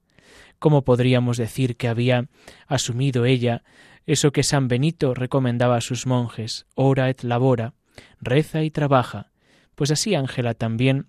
¿Cómo 0.59 0.85
podríamos 0.85 1.39
decir 1.39 1.77
que 1.77 1.89
había 1.89 2.29
asumido 2.67 3.25
ella 3.25 3.63
eso 4.05 4.33
que 4.33 4.43
San 4.43 4.69
Benito 4.69 5.15
recomendaba 5.15 5.77
a 5.77 5.81
sus 5.81 6.07
monjes, 6.07 6.67
ora 6.75 7.09
et 7.09 7.23
labora, 7.23 7.73
reza 8.21 8.63
y 8.63 8.71
trabaja? 8.71 9.31
Pues 9.75 9.91
así 9.91 10.15
Ángela 10.15 10.53
también 10.53 11.07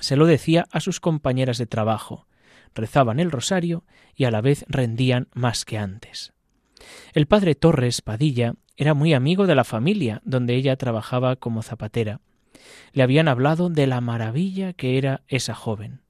se 0.00 0.16
lo 0.16 0.26
decía 0.26 0.66
a 0.70 0.80
sus 0.80 1.00
compañeras 1.00 1.58
de 1.58 1.66
trabajo. 1.66 2.26
Rezaban 2.74 3.20
el 3.20 3.30
rosario 3.30 3.84
y 4.14 4.24
a 4.24 4.30
la 4.30 4.40
vez 4.40 4.64
rendían 4.68 5.28
más 5.34 5.64
que 5.64 5.78
antes. 5.78 6.32
El 7.12 7.26
padre 7.26 7.54
Torres 7.54 8.02
Padilla 8.02 8.54
era 8.76 8.94
muy 8.94 9.12
amigo 9.12 9.46
de 9.46 9.54
la 9.54 9.64
familia 9.64 10.22
donde 10.24 10.54
ella 10.54 10.76
trabajaba 10.76 11.36
como 11.36 11.62
zapatera. 11.62 12.20
Le 12.92 13.02
habían 13.02 13.28
hablado 13.28 13.70
de 13.70 13.86
la 13.86 14.00
maravilla 14.00 14.72
que 14.72 14.98
era 14.98 15.22
esa 15.26 15.54
joven. 15.54 16.02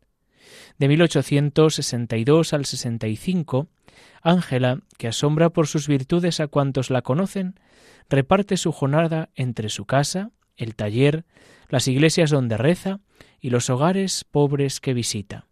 De 0.79 0.89
1862 0.89 2.53
al 2.53 2.65
65, 2.65 3.69
Ángela, 4.23 4.81
que 4.97 5.09
asombra 5.09 5.51
por 5.51 5.67
sus 5.67 5.89
virtudes 5.89 6.41
a 6.41 6.49
cuantos 6.49 6.91
la 6.91 7.03
conocen, 7.03 7.59
reparte 8.09 8.57
su 8.57 8.73
jornada 8.73 9.31
entre 9.35 9.69
su 9.69 9.87
casa, 9.87 10.31
el 10.57 10.75
taller, 10.75 11.25
las 11.69 11.89
iglesias 11.89 12.31
donde 12.31 12.57
reza 12.57 13.01
y 13.41 13.51
los 13.51 13.71
hogares 13.71 14.25
pobres 14.31 14.81
que 14.81 14.95
visita. 14.95 15.47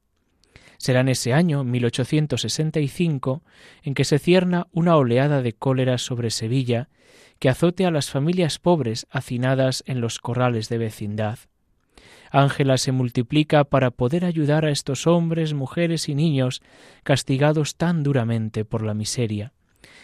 Será 0.79 1.01
en 1.01 1.09
ese 1.09 1.33
año, 1.33 1.65
1865, 1.65 3.43
en 3.83 3.95
que 3.95 4.05
se 4.05 4.19
cierna 4.19 4.67
una 4.73 4.97
oleada 4.97 5.43
de 5.43 5.53
cólera 5.53 5.99
sobre 5.99 6.31
Sevilla 6.31 6.89
que 7.39 7.49
azote 7.49 7.87
a 7.87 7.91
las 7.91 8.11
familias 8.11 8.59
pobres 8.59 9.07
hacinadas 9.11 9.83
en 9.87 10.01
los 10.01 10.19
corrales 10.19 10.69
de 10.69 10.79
vecindad. 10.79 11.39
Ángela 12.31 12.77
se 12.77 12.93
multiplica 12.93 13.65
para 13.65 13.91
poder 13.91 14.25
ayudar 14.25 14.65
a 14.65 14.71
estos 14.71 15.07
hombres, 15.07 15.55
mujeres 15.55 16.09
y 16.09 16.15
niños 16.15 16.61
castigados 17.03 17.77
tan 17.77 18.03
duramente 18.03 18.65
por 18.65 18.83
la 18.83 18.95
miseria. 18.95 19.53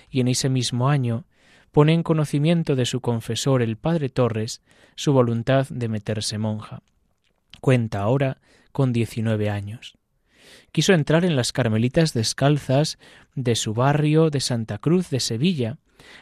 Y 0.08 0.20
en 0.20 0.28
ese 0.28 0.48
mismo 0.48 0.88
año 0.88 1.24
pone 1.72 1.94
en 1.94 2.02
conocimiento 2.02 2.76
de 2.76 2.86
su 2.86 3.00
confesor, 3.00 3.62
el 3.62 3.76
padre 3.76 4.10
Torres, 4.10 4.62
su 4.94 5.12
voluntad 5.12 5.66
de 5.68 5.88
meterse 5.88 6.38
monja. 6.38 6.82
Cuenta 7.60 8.00
ahora 8.00 8.40
con 8.70 8.92
diecinueve 8.92 9.50
años. 9.50 9.96
Quiso 10.70 10.92
entrar 10.92 11.24
en 11.24 11.34
las 11.34 11.52
Carmelitas 11.52 12.12
descalzas 12.12 12.98
de 13.34 13.56
su 13.56 13.74
barrio 13.74 14.30
de 14.30 14.40
Santa 14.40 14.78
Cruz 14.78 15.10
de 15.10 15.20
Sevilla, 15.20 15.78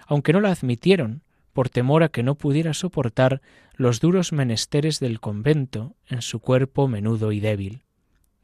aunque 0.07 0.33
no 0.33 0.40
la 0.40 0.50
admitieron, 0.50 1.23
por 1.52 1.69
temor 1.69 2.04
a 2.04 2.11
que 2.11 2.23
no 2.23 2.37
pudiera 2.37 2.75
soportar 2.75 3.42
los 3.75 4.00
duros 4.00 4.33
menesteres 4.33 5.00
del 5.00 5.21
convento 5.21 5.97
en 6.07 6.23
su 6.23 6.38
cuerpo 6.38 6.87
menudo 6.87 7.33
y 7.33 7.40
débil. 7.40 7.83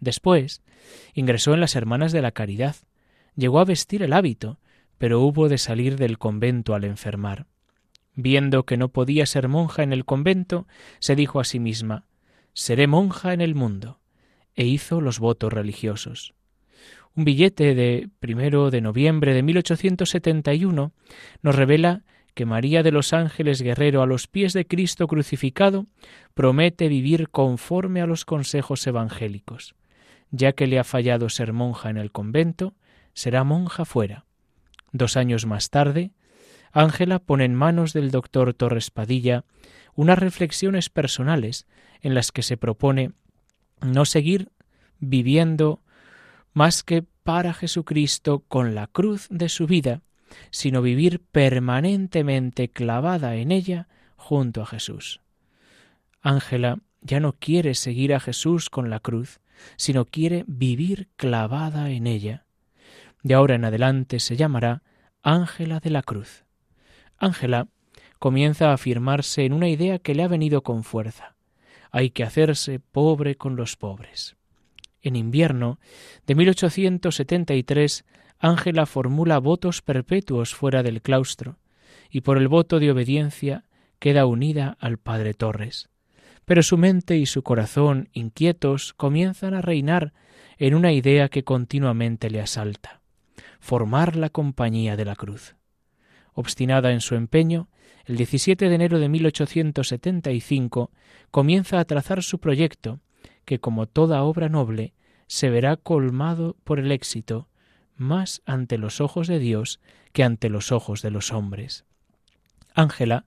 Después 0.01 0.63
ingresó 1.15 1.55
en 1.55 1.61
las 1.61 1.77
Hermanas 1.77 2.11
de 2.13 2.23
la 2.23 2.33
Caridad, 2.33 2.77
llegó 3.37 3.61
a 3.61 3.65
vestir 3.65 4.03
el 4.03 4.13
hábito, 4.13 4.59
pero 4.99 5.21
hubo 5.21 5.49
de 5.49 5.59
salir 5.59 5.97
del 5.97 6.19
convento 6.19 6.75
al 6.75 6.85
enfermar. 6.85 7.47
Viendo 8.15 8.65
que 8.65 8.77
no 8.77 8.89
podía 8.89 9.27
ser 9.27 9.49
monja 9.49 9.83
en 9.83 9.93
el 9.93 10.05
convento, 10.05 10.67
se 10.99 11.17
dijo 11.17 11.41
a 11.41 11.45
sí 11.45 11.59
misma 11.59 12.07
Seré 12.55 12.87
monja 12.87 13.35
en 13.35 13.43
el 13.43 13.55
mundo, 13.55 14.01
e 14.55 14.65
hizo 14.65 15.03
los 15.03 15.19
votos 15.19 15.53
religiosos. 15.53 16.33
Un 17.15 17.25
billete 17.25 17.75
de 17.75 18.09
primero 18.21 18.71
de 18.71 18.81
noviembre 18.81 19.35
de 19.35 19.43
1871 19.43 20.93
nos 21.43 21.55
revela 21.55 22.05
que 22.35 22.45
María 22.45 22.83
de 22.83 22.93
los 22.93 23.15
Ángeles 23.15 23.63
Guerrero 23.63 24.03
a 24.03 24.07
los 24.07 24.27
pies 24.27 24.53
de 24.53 24.67
Cristo 24.67 25.07
crucificado 25.07 25.87
promete 26.35 26.89
vivir 26.89 27.31
conforme 27.31 28.03
a 28.03 28.07
los 28.07 28.27
consejos 28.27 28.87
evangélicos. 28.87 29.75
Ya 30.31 30.53
que 30.53 30.67
le 30.67 30.79
ha 30.79 30.85
fallado 30.85 31.31
ser 31.31 31.55
monja 31.55 31.89
en 31.89 31.97
el 31.97 32.13
convento, 32.13 32.75
será 33.15 33.45
monja 33.45 33.87
fuera. 33.87 34.27
Dos 34.97 35.19
años 35.19 35.45
más 35.45 35.69
tarde, 35.69 36.13
Ángela 36.73 37.19
pone 37.19 37.45
en 37.45 37.55
manos 37.55 37.93
del 37.93 38.11
doctor 38.11 38.55
Torres 38.55 38.91
Padilla 38.91 39.45
unas 39.95 40.19
reflexiones 40.19 40.89
personales 40.89 41.67
en 42.01 42.15
las 42.15 42.33
que 42.33 42.43
se 42.43 42.57
propone 42.57 43.13
no 43.83 44.07
seguir 44.07 44.53
viviendo 44.99 45.83
más 46.55 46.83
que 46.83 47.05
para 47.23 47.53
Jesucristo 47.53 48.45
con 48.49 48.75
la 48.75 48.87
cruz 48.87 49.27
de 49.29 49.51
su 49.51 49.67
vida, 49.67 50.01
sino 50.51 50.81
vivir 50.81 51.21
permanentemente 51.21 52.71
clavada 52.71 53.37
en 53.37 53.53
ella 53.53 53.89
junto 54.17 54.63
a 54.63 54.67
Jesús. 54.67 55.21
Ángela 56.23 56.79
ya 57.03 57.21
no 57.21 57.35
quiere 57.35 57.75
seguir 57.75 58.15
a 58.15 58.21
Jesús 58.21 58.71
con 58.71 58.89
la 58.89 59.01
cruz, 59.01 59.41
sino 59.77 60.07
quiere 60.07 60.45
vivir 60.47 61.11
clavada 61.17 61.91
en 61.91 62.07
ella. 62.07 62.46
De 63.27 63.35
ahora 63.35 63.57
en 63.57 63.65
adelante 63.65 64.21
se 64.21 64.37
llamará 64.37 64.85
Ángela 65.21 65.81
de 65.81 65.91
la 65.91 66.03
Cruz. 66.03 66.45
Ángela 67.19 67.67
comienza 68.21 68.71
a 68.71 68.75
afirmarse 68.75 69.45
en 69.45 69.53
una 69.53 69.69
idea 69.69 69.99
que 69.99 70.15
le 70.15 70.23
ha 70.23 70.29
venido 70.29 70.63
con 70.63 70.85
fuerza. 70.85 71.35
Hay 71.91 72.11
que 72.11 72.23
hacerse 72.23 72.79
pobre 72.79 73.35
con 73.35 73.57
los 73.57 73.75
pobres. 73.75 74.37
En 75.03 75.17
invierno 75.17 75.81
de 76.25 76.37
1873 76.37 78.05
Ángela 78.39 78.87
formula 78.87 79.41
votos 79.41 79.83
perpetuos 79.83 80.55
fuera 80.55 80.85
del 80.85 81.03
claustro, 81.03 81.59
y 82.09 82.21
por 82.21 82.39
el 82.39 82.47
voto 82.47 82.79
de 82.79 82.93
obediencia 82.93 83.65
queda 83.99 84.25
unida 84.25 84.77
al 84.79 84.99
padre 84.99 85.35
Torres. 85.35 85.89
Pero 86.45 86.63
su 86.63 86.79
mente 86.79 87.17
y 87.17 87.27
su 87.27 87.43
corazón, 87.43 88.09
inquietos, 88.13 88.93
comienzan 88.93 89.55
a 89.55 89.63
reinar 89.63 90.13
en 90.59 90.77
una 90.77 90.93
idea 90.93 91.29
que 91.29 91.43
continuamente 91.43 92.31
le 92.31 92.41
asalta 92.41 93.01
formar 93.61 94.17
la 94.17 94.31
compañía 94.31 94.97
de 94.97 95.05
la 95.05 95.17
cruz. 95.17 95.57
Obstinada 96.35 96.93
en 96.93 97.01
su 97.01 97.15
empeño, 97.15 97.69
el 98.05 98.17
17 98.17 98.69
de 98.69 98.75
enero 98.75 98.99
de 98.99 99.09
1875 99.09 100.91
comienza 101.31 101.81
a 101.81 101.85
trazar 101.85 102.23
su 102.23 102.39
proyecto, 102.39 103.01
que 103.45 103.59
como 103.59 103.87
toda 103.87 104.23
obra 104.23 104.49
noble 104.49 104.95
se 105.27 105.51
verá 105.51 105.77
colmado 105.77 106.57
por 106.65 106.79
el 106.79 106.93
éxito 106.93 107.49
más 107.97 108.43
ante 108.45 108.79
los 108.79 109.01
ojos 109.01 109.27
de 109.27 109.39
Dios 109.39 109.81
que 110.13 110.23
ante 110.23 110.49
los 110.49 110.73
ojos 110.73 111.03
de 111.03 111.11
los 111.11 111.33
hombres. 111.33 111.85
Ángela 112.75 113.27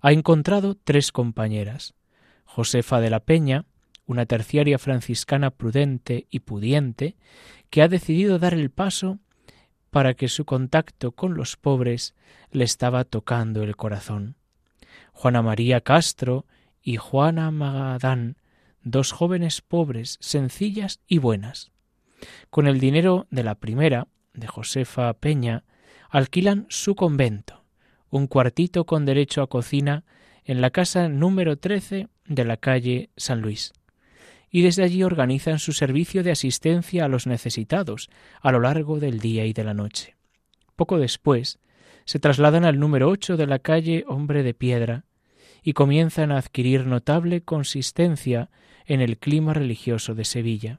ha 0.00 0.12
encontrado 0.12 0.76
tres 0.76 1.12
compañeras, 1.12 1.94
Josefa 2.44 3.00
de 3.00 3.10
la 3.10 3.20
Peña, 3.20 3.66
una 4.06 4.26
terciaria 4.26 4.78
franciscana 4.78 5.50
prudente 5.50 6.26
y 6.30 6.40
pudiente, 6.40 7.16
que 7.70 7.82
ha 7.82 7.88
decidido 7.88 8.38
dar 8.38 8.54
el 8.54 8.70
paso 8.70 9.18
para 9.94 10.14
que 10.14 10.26
su 10.26 10.44
contacto 10.44 11.12
con 11.12 11.34
los 11.34 11.56
pobres 11.56 12.16
le 12.50 12.64
estaba 12.64 13.04
tocando 13.04 13.62
el 13.62 13.76
corazón. 13.76 14.34
Juana 15.12 15.40
María 15.40 15.82
Castro 15.82 16.46
y 16.82 16.96
Juana 16.96 17.52
Magadán, 17.52 18.36
dos 18.82 19.12
jóvenes 19.12 19.60
pobres, 19.60 20.18
sencillas 20.20 20.98
y 21.06 21.18
buenas. 21.18 21.70
Con 22.50 22.66
el 22.66 22.80
dinero 22.80 23.28
de 23.30 23.44
la 23.44 23.54
primera, 23.54 24.08
de 24.32 24.48
Josefa 24.48 25.12
Peña, 25.12 25.62
alquilan 26.10 26.66
su 26.70 26.96
convento, 26.96 27.62
un 28.10 28.26
cuartito 28.26 28.86
con 28.86 29.04
derecho 29.04 29.42
a 29.42 29.46
cocina 29.46 30.02
en 30.44 30.60
la 30.60 30.70
casa 30.70 31.08
número 31.08 31.56
13 31.56 32.08
de 32.24 32.44
la 32.44 32.56
calle 32.56 33.10
San 33.16 33.42
Luis. 33.42 33.72
Y 34.54 34.62
desde 34.62 34.84
allí 34.84 35.02
organizan 35.02 35.58
su 35.58 35.72
servicio 35.72 36.22
de 36.22 36.30
asistencia 36.30 37.04
a 37.04 37.08
los 37.08 37.26
necesitados 37.26 38.08
a 38.40 38.52
lo 38.52 38.60
largo 38.60 39.00
del 39.00 39.18
día 39.18 39.46
y 39.46 39.52
de 39.52 39.64
la 39.64 39.74
noche. 39.74 40.14
Poco 40.76 40.98
después, 40.98 41.58
se 42.04 42.20
trasladan 42.20 42.64
al 42.64 42.78
número 42.78 43.08
8 43.08 43.36
de 43.36 43.48
la 43.48 43.58
calle 43.58 44.04
Hombre 44.06 44.44
de 44.44 44.54
Piedra 44.54 45.06
y 45.64 45.72
comienzan 45.72 46.30
a 46.30 46.38
adquirir 46.38 46.86
notable 46.86 47.40
consistencia 47.40 48.50
en 48.86 49.00
el 49.00 49.18
clima 49.18 49.54
religioso 49.54 50.14
de 50.14 50.24
Sevilla 50.24 50.78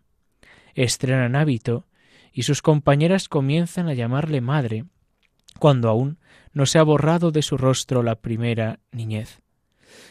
estrenan 0.76 1.36
hábito 1.36 1.88
y 2.32 2.44
sus 2.44 2.62
compañeras 2.62 3.30
comienzan 3.30 3.88
a 3.88 3.94
llamarle 3.94 4.42
madre, 4.42 4.86
cuando 5.58 5.90
aún 5.90 6.20
no 6.52 6.66
se 6.66 6.78
ha 6.78 6.84
borrado 6.84 7.32
de 7.32 7.42
su 7.42 7.58
rostro 7.58 8.04
la 8.04 8.16
primera 8.16 8.80
niñez. 8.92 9.42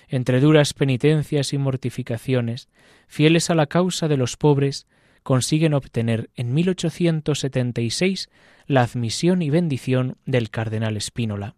Entre 0.09 0.41
duras 0.41 0.75
penitencias 0.75 1.53
y 1.53 1.59
mortificaciones, 1.59 2.69
fieles 3.07 3.51
a 3.51 3.55
la 3.55 3.67
causa 3.67 4.09
de 4.09 4.17
los 4.17 4.37
pobres, 4.37 4.87
consiguen 5.23 5.75
obtener 5.75 6.31
en 6.37 6.55
1876 6.55 8.29
la 8.67 8.83
admisión 8.83 9.43
y 9.43 9.51
bendición 9.51 10.17
del 10.27 10.51
cardenal 10.51 11.01
Spínola. 11.01 11.57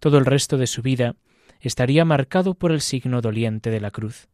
Todo 0.00 0.18
el 0.18 0.26
resto 0.26 0.56
de 0.56 0.66
su 0.66 0.82
vida 0.82 1.16
estaría 1.60 2.04
marcado 2.04 2.54
por 2.54 2.72
el 2.72 2.80
signo 2.80 3.20
doliente 3.20 3.70
de 3.70 3.80
la 3.80 3.90
cruz, 3.90 4.28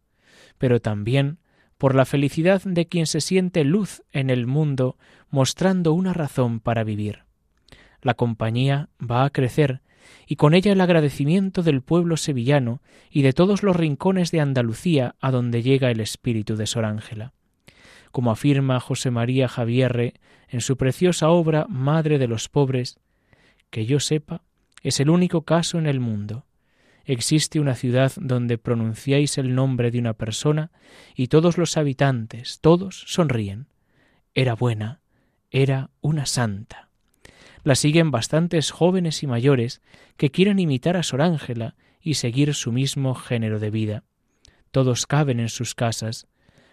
pero 0.59 0.81
también 0.81 1.39
por 1.79 1.95
la 1.95 2.05
felicidad 2.05 2.63
de 2.65 2.87
quien 2.87 3.07
se 3.07 3.21
siente 3.21 3.65
luz 3.65 4.03
en 4.13 4.31
el 4.31 4.47
mundo, 4.47 4.97
mostrando 5.29 5.93
una 5.93 6.13
razón 6.13 6.61
para 6.61 6.85
vivir. 6.85 7.25
La 8.01 8.15
compañía 8.15 8.89
va 8.99 9.25
a 9.25 9.31
crecer, 9.31 9.83
y 10.27 10.37
con 10.37 10.55
ella 10.55 10.73
el 10.73 10.81
agradecimiento 10.81 11.63
del 11.63 11.83
pueblo 11.83 12.17
sevillano 12.17 12.81
y 13.11 13.23
de 13.23 13.33
todos 13.33 13.63
los 13.63 13.77
rincones 13.77 14.31
de 14.31 14.41
Andalucía 14.41 15.15
a 15.21 15.31
donde 15.31 15.63
llega 15.63 15.91
el 15.91 16.01
espíritu 16.01 16.57
de 16.57 16.67
Sor 16.67 16.85
Ángela. 16.85 17.33
Como 18.13 18.31
afirma 18.31 18.81
José 18.81 19.11
María 19.11 19.49
Javierre 19.49 20.15
en 20.49 20.61
su 20.61 20.77
preciosa 20.77 21.29
obra 21.29 21.67
Madre 21.69 22.19
de 22.19 22.29
los 22.29 22.49
Pobres, 22.49 22.99
que 23.71 23.87
yo 23.87 24.01
sepa, 24.01 24.43
es 24.83 25.01
el 25.01 25.11
único 25.11 25.43
caso 25.43 25.79
en 25.79 25.87
el 25.87 26.01
mundo 26.01 26.47
existe 27.07 27.61
una 27.61 27.75
ciudad 27.75 28.13
donde 28.17 28.59
pronunciáis 28.59 29.39
el 29.39 29.55
nombre 29.55 29.91
de 29.91 29.99
una 29.99 30.15
persona 30.15 30.71
y 31.15 31.29
todos 31.29 31.57
los 31.57 31.77
habitantes, 31.77 32.61
todos 32.61 33.05
sonríen. 33.07 33.69
Era 34.35 34.55
buena, 34.55 35.01
era 35.51 35.91
una 36.01 36.27
santa. 36.27 36.86
La 37.67 37.75
siguen 37.75 38.13
bastantes 38.13 38.71
jóvenes 38.71 39.25
y 39.25 39.27
mayores 39.27 39.83
que 40.17 40.31
quieren 40.31 40.61
imitar 40.61 40.97
a 40.97 41.03
Sor 41.03 41.21
Ángela 41.21 41.75
y 42.01 42.15
seguir 42.15 42.55
su 42.55 42.71
mismo 42.71 43.17
género 43.17 43.59
de 43.59 43.71
vida. 43.71 44.05
Todos 44.71 45.05
caben 45.05 45.41
en 45.41 45.49
sus 45.49 45.75
casas. 45.75 46.29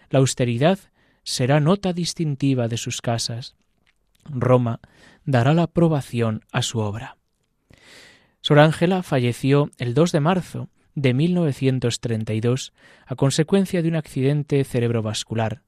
La 0.08 0.20
austeridad 0.20 0.78
será 1.24 1.58
nota 1.58 1.92
distintiva 1.92 2.68
de 2.68 2.76
sus 2.76 3.02
casas. 3.02 3.56
Roma 4.24 4.78
dará 5.24 5.52
la 5.52 5.64
aprobación 5.64 6.44
a 6.52 6.62
su 6.62 6.78
obra. 6.78 7.16
Sor 8.40 8.60
Ángela 8.60 9.02
falleció 9.02 9.72
el 9.78 9.94
2 9.94 10.12
de 10.12 10.20
marzo 10.20 10.68
de 10.94 11.12
1932 11.12 12.72
a 13.04 13.16
consecuencia 13.16 13.82
de 13.82 13.88
un 13.88 13.96
accidente 13.96 14.62
cerebrovascular. 14.62 15.62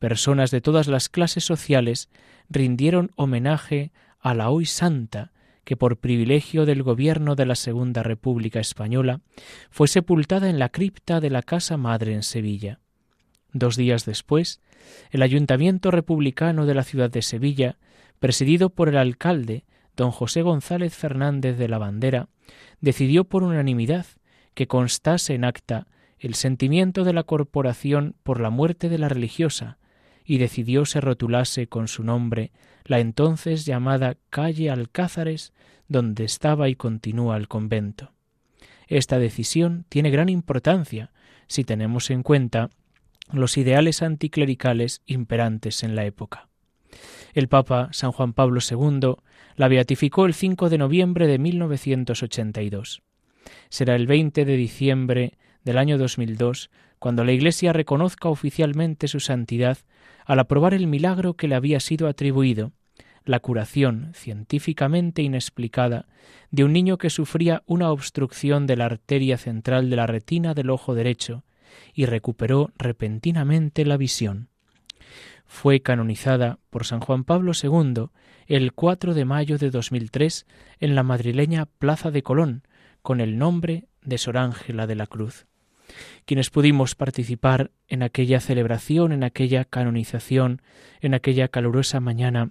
Personas 0.00 0.50
de 0.50 0.60
todas 0.60 0.88
las 0.88 1.08
clases 1.08 1.44
sociales 1.44 2.08
rindieron 2.50 3.12
homenaje 3.14 3.92
a 4.20 4.34
la 4.34 4.50
hoy 4.50 4.66
santa 4.66 5.32
que 5.64 5.76
por 5.76 5.98
privilegio 5.98 6.64
del 6.64 6.82
gobierno 6.82 7.34
de 7.34 7.44
la 7.44 7.56
Segunda 7.56 8.02
República 8.02 8.60
Española 8.60 9.20
fue 9.70 9.88
sepultada 9.88 10.48
en 10.48 10.58
la 10.58 10.68
cripta 10.68 11.20
de 11.20 11.30
la 11.30 11.42
Casa 11.42 11.76
Madre 11.76 12.14
en 12.14 12.22
Sevilla. 12.22 12.78
Dos 13.52 13.76
días 13.76 14.04
después, 14.04 14.60
el 15.10 15.22
Ayuntamiento 15.22 15.90
Republicano 15.90 16.66
de 16.66 16.74
la 16.74 16.84
ciudad 16.84 17.10
de 17.10 17.22
Sevilla, 17.22 17.78
presidido 18.20 18.70
por 18.70 18.88
el 18.88 18.96
alcalde, 18.96 19.64
don 19.96 20.12
José 20.12 20.42
González 20.42 20.94
Fernández 20.94 21.58
de 21.58 21.68
la 21.68 21.78
Bandera 21.78 22.28
decidió 22.80 23.24
por 23.24 23.42
unanimidad 23.42 24.06
que 24.54 24.68
constase 24.68 25.34
en 25.34 25.44
acta 25.44 25.86
el 26.18 26.34
sentimiento 26.34 27.04
de 27.04 27.12
la 27.12 27.24
corporación 27.24 28.14
por 28.22 28.40
la 28.40 28.50
muerte 28.50 28.88
de 28.88 28.98
la 28.98 29.08
religiosa 29.08 29.78
y 30.26 30.38
decidió 30.38 30.84
se 30.84 31.00
rotulase 31.00 31.68
con 31.68 31.88
su 31.88 32.02
nombre 32.02 32.52
la 32.84 33.00
entonces 33.00 33.64
llamada 33.64 34.16
calle 34.30 34.70
Alcázares 34.70 35.52
donde 35.88 36.24
estaba 36.24 36.68
y 36.68 36.74
continúa 36.74 37.36
el 37.36 37.48
convento. 37.48 38.12
Esta 38.88 39.18
decisión 39.18 39.84
tiene 39.88 40.10
gran 40.10 40.28
importancia 40.28 41.12
si 41.46 41.64
tenemos 41.64 42.10
en 42.10 42.22
cuenta 42.22 42.70
los 43.32 43.56
ideales 43.56 44.02
anticlericales 44.02 45.02
imperantes 45.06 45.82
en 45.82 45.96
la 45.96 46.04
época. 46.04 46.48
El 47.34 47.48
Papa 47.48 47.88
San 47.92 48.12
Juan 48.12 48.32
Pablo 48.32 48.60
II 48.68 49.16
la 49.56 49.68
beatificó 49.68 50.26
el 50.26 50.34
5 50.34 50.68
de 50.68 50.78
noviembre 50.78 51.26
de 51.26 51.38
1982. 51.38 53.02
Será 53.68 53.96
el 53.96 54.06
20 54.06 54.44
de 54.44 54.56
diciembre 54.56 55.38
del 55.64 55.78
año 55.78 55.98
2002 55.98 56.70
cuando 56.98 57.24
la 57.24 57.32
Iglesia 57.32 57.72
reconozca 57.72 58.28
oficialmente 58.28 59.08
su 59.08 59.20
santidad 59.20 59.78
al 60.26 60.40
aprobar 60.40 60.74
el 60.74 60.86
milagro 60.86 61.34
que 61.34 61.48
le 61.48 61.54
había 61.54 61.80
sido 61.80 62.08
atribuido, 62.08 62.72
la 63.24 63.40
curación 63.40 64.12
científicamente 64.14 65.22
inexplicada 65.22 66.06
de 66.50 66.64
un 66.64 66.72
niño 66.72 66.98
que 66.98 67.10
sufría 67.10 67.62
una 67.66 67.90
obstrucción 67.90 68.66
de 68.66 68.76
la 68.76 68.86
arteria 68.86 69.38
central 69.38 69.88
de 69.88 69.96
la 69.96 70.06
retina 70.06 70.54
del 70.54 70.70
ojo 70.70 70.94
derecho 70.94 71.44
y 71.94 72.06
recuperó 72.06 72.72
repentinamente 72.76 73.84
la 73.84 73.96
visión. 73.96 74.48
Fue 75.46 75.80
canonizada 75.80 76.58
por 76.70 76.84
San 76.84 77.00
Juan 77.00 77.24
Pablo 77.24 77.52
II 77.60 78.06
el 78.46 78.72
4 78.72 79.14
de 79.14 79.24
mayo 79.24 79.58
de 79.58 79.70
2003 79.70 80.46
en 80.80 80.94
la 80.94 81.02
madrileña 81.02 81.66
Plaza 81.66 82.10
de 82.10 82.22
Colón 82.22 82.62
con 83.02 83.20
el 83.20 83.38
nombre 83.38 83.86
de 84.02 84.18
Sor 84.18 84.38
Ángela 84.38 84.86
de 84.86 84.96
la 84.96 85.06
Cruz. 85.06 85.46
Quienes 86.24 86.50
pudimos 86.50 86.94
participar 86.94 87.70
en 87.88 88.02
aquella 88.02 88.40
celebración, 88.40 89.12
en 89.12 89.24
aquella 89.24 89.64
canonización, 89.64 90.62
en 91.00 91.14
aquella 91.14 91.48
calurosa 91.48 92.00
mañana, 92.00 92.48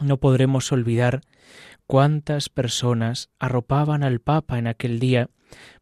no 0.00 0.18
podremos 0.18 0.70
olvidar 0.72 1.20
cuántas 1.86 2.48
personas 2.48 3.30
arropaban 3.38 4.02
al 4.02 4.20
Papa 4.20 4.58
en 4.58 4.66
aquel 4.66 4.98
día 4.98 5.28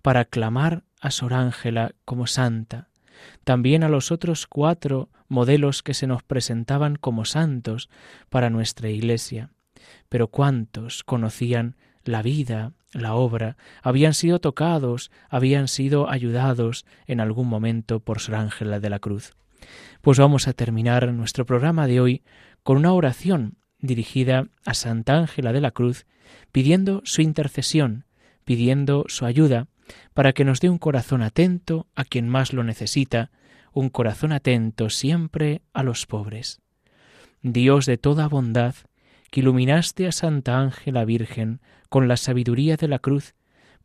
para 0.03 0.21
aclamar 0.21 0.85
a 1.01 1.11
Sor 1.11 1.35
Ángela 1.35 1.93
como 2.05 2.27
santa, 2.27 2.89
también 3.45 3.85
a 3.85 3.89
los 3.89 4.11
otros 4.11 4.47
cuatro 4.47 5.11
modelos 5.29 5.83
que 5.83 5.95
se 5.95 6.07
nos 6.07 6.23
presentaban 6.23 6.97
como 6.97 7.25
santos 7.25 7.91
para 8.29 8.51
nuestra 8.51 8.89
Iglesia. 8.89 9.51
Pero 10.09 10.29
cuántos 10.29 11.05
conocían 11.05 11.77
la 12.05 12.23
vida, 12.23 12.73
la 12.93 13.15
obra, 13.15 13.57
habían 13.83 14.15
sido 14.15 14.41
tocados, 14.41 15.11
habían 15.29 15.69
sido 15.69 16.11
ayudados 16.11 16.87
en 17.07 17.21
algún 17.21 17.49
momento 17.49 18.01
por 18.01 18.21
Sor 18.21 18.37
Ángela 18.37 18.81
de 18.81 18.91
la 18.91 18.99
Cruz. 18.99 19.35
Pues 20.01 20.19
vamos 20.19 20.49
a 20.49 20.53
terminar 20.53 21.13
nuestro 21.13 21.45
programa 21.45 21.87
de 21.87 22.01
hoy 22.01 22.23
con 22.63 22.77
una 22.77 22.93
oración 22.93 23.59
dirigida 23.79 24.49
a 24.65 24.75
Santa 24.75 25.17
Ángela 25.17 25.53
de 25.53 25.61
la 25.61 25.71
Cruz, 25.71 26.07
pidiendo 26.53 27.03
su 27.05 27.23
intercesión, 27.23 28.05
pidiendo 28.45 29.05
su 29.09 29.25
ayuda, 29.25 29.69
para 30.15 30.33
que 30.33 30.45
nos 30.45 30.61
dé 30.61 30.69
un 30.69 30.79
corazón 30.79 31.23
atento 31.23 31.87
a 31.95 32.05
quien 32.05 32.29
más 32.29 32.53
lo 32.53 32.65
necesita, 32.65 33.31
un 33.73 33.89
corazón 33.89 34.33
atento 34.33 34.91
siempre 34.91 35.63
a 35.73 35.83
los 35.83 36.07
pobres. 36.07 36.61
Dios 37.43 37.87
de 37.87 37.99
toda 37.99 38.29
bondad, 38.29 38.75
que 39.31 39.41
iluminaste 39.41 40.07
a 40.07 40.13
Santa 40.13 40.59
Ángela 40.59 41.05
Virgen 41.05 41.61
con 41.89 42.09
la 42.09 42.17
sabiduría 42.17 42.77
de 42.77 42.89
la 42.89 42.99
cruz, 42.99 43.35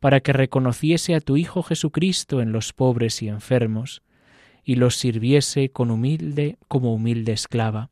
para 0.00 0.20
que 0.20 0.32
reconociese 0.32 1.14
a 1.14 1.20
tu 1.20 1.36
Hijo 1.36 1.62
Jesucristo 1.62 2.40
en 2.40 2.52
los 2.52 2.72
pobres 2.72 3.22
y 3.22 3.28
enfermos, 3.28 4.02
y 4.64 4.76
los 4.76 4.96
sirviese 4.96 5.70
con 5.70 5.90
humilde 5.90 6.58
como 6.68 6.94
humilde 6.94 7.32
esclava. 7.32 7.90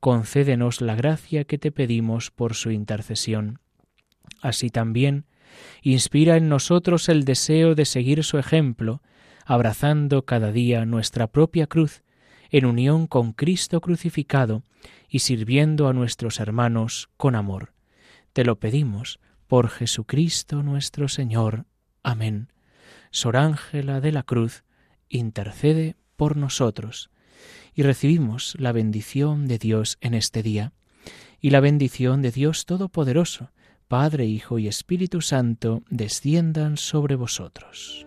Concédenos 0.00 0.80
la 0.80 0.94
gracia 0.94 1.44
que 1.44 1.58
te 1.58 1.72
pedimos 1.72 2.30
por 2.30 2.54
su 2.54 2.70
intercesión. 2.70 3.58
Así 4.40 4.70
también, 4.70 5.26
inspira 5.82 6.36
en 6.36 6.48
nosotros 6.48 7.08
el 7.08 7.24
deseo 7.24 7.74
de 7.74 7.84
seguir 7.84 8.22
su 8.22 8.38
ejemplo, 8.38 9.02
abrazando 9.44 10.24
cada 10.24 10.52
día 10.52 10.84
nuestra 10.84 11.26
propia 11.26 11.66
cruz, 11.66 12.03
en 12.54 12.66
unión 12.66 13.08
con 13.08 13.32
Cristo 13.32 13.80
crucificado 13.80 14.62
y 15.08 15.18
sirviendo 15.18 15.88
a 15.88 15.92
nuestros 15.92 16.38
hermanos 16.38 17.10
con 17.16 17.34
amor. 17.34 17.72
Te 18.32 18.44
lo 18.44 18.60
pedimos 18.60 19.18
por 19.48 19.68
Jesucristo 19.68 20.62
nuestro 20.62 21.08
Señor. 21.08 21.66
Amén. 22.04 22.52
Sor 23.10 23.38
Ángela 23.38 24.00
de 24.00 24.12
la 24.12 24.22
Cruz, 24.22 24.62
intercede 25.08 25.96
por 26.14 26.36
nosotros. 26.36 27.10
Y 27.74 27.82
recibimos 27.82 28.54
la 28.56 28.70
bendición 28.70 29.48
de 29.48 29.58
Dios 29.58 29.98
en 30.00 30.14
este 30.14 30.44
día, 30.44 30.72
y 31.40 31.50
la 31.50 31.58
bendición 31.58 32.22
de 32.22 32.30
Dios 32.30 32.66
Todopoderoso, 32.66 33.50
Padre, 33.88 34.26
Hijo 34.26 34.60
y 34.60 34.68
Espíritu 34.68 35.22
Santo, 35.22 35.82
desciendan 35.90 36.76
sobre 36.76 37.16
vosotros. 37.16 38.06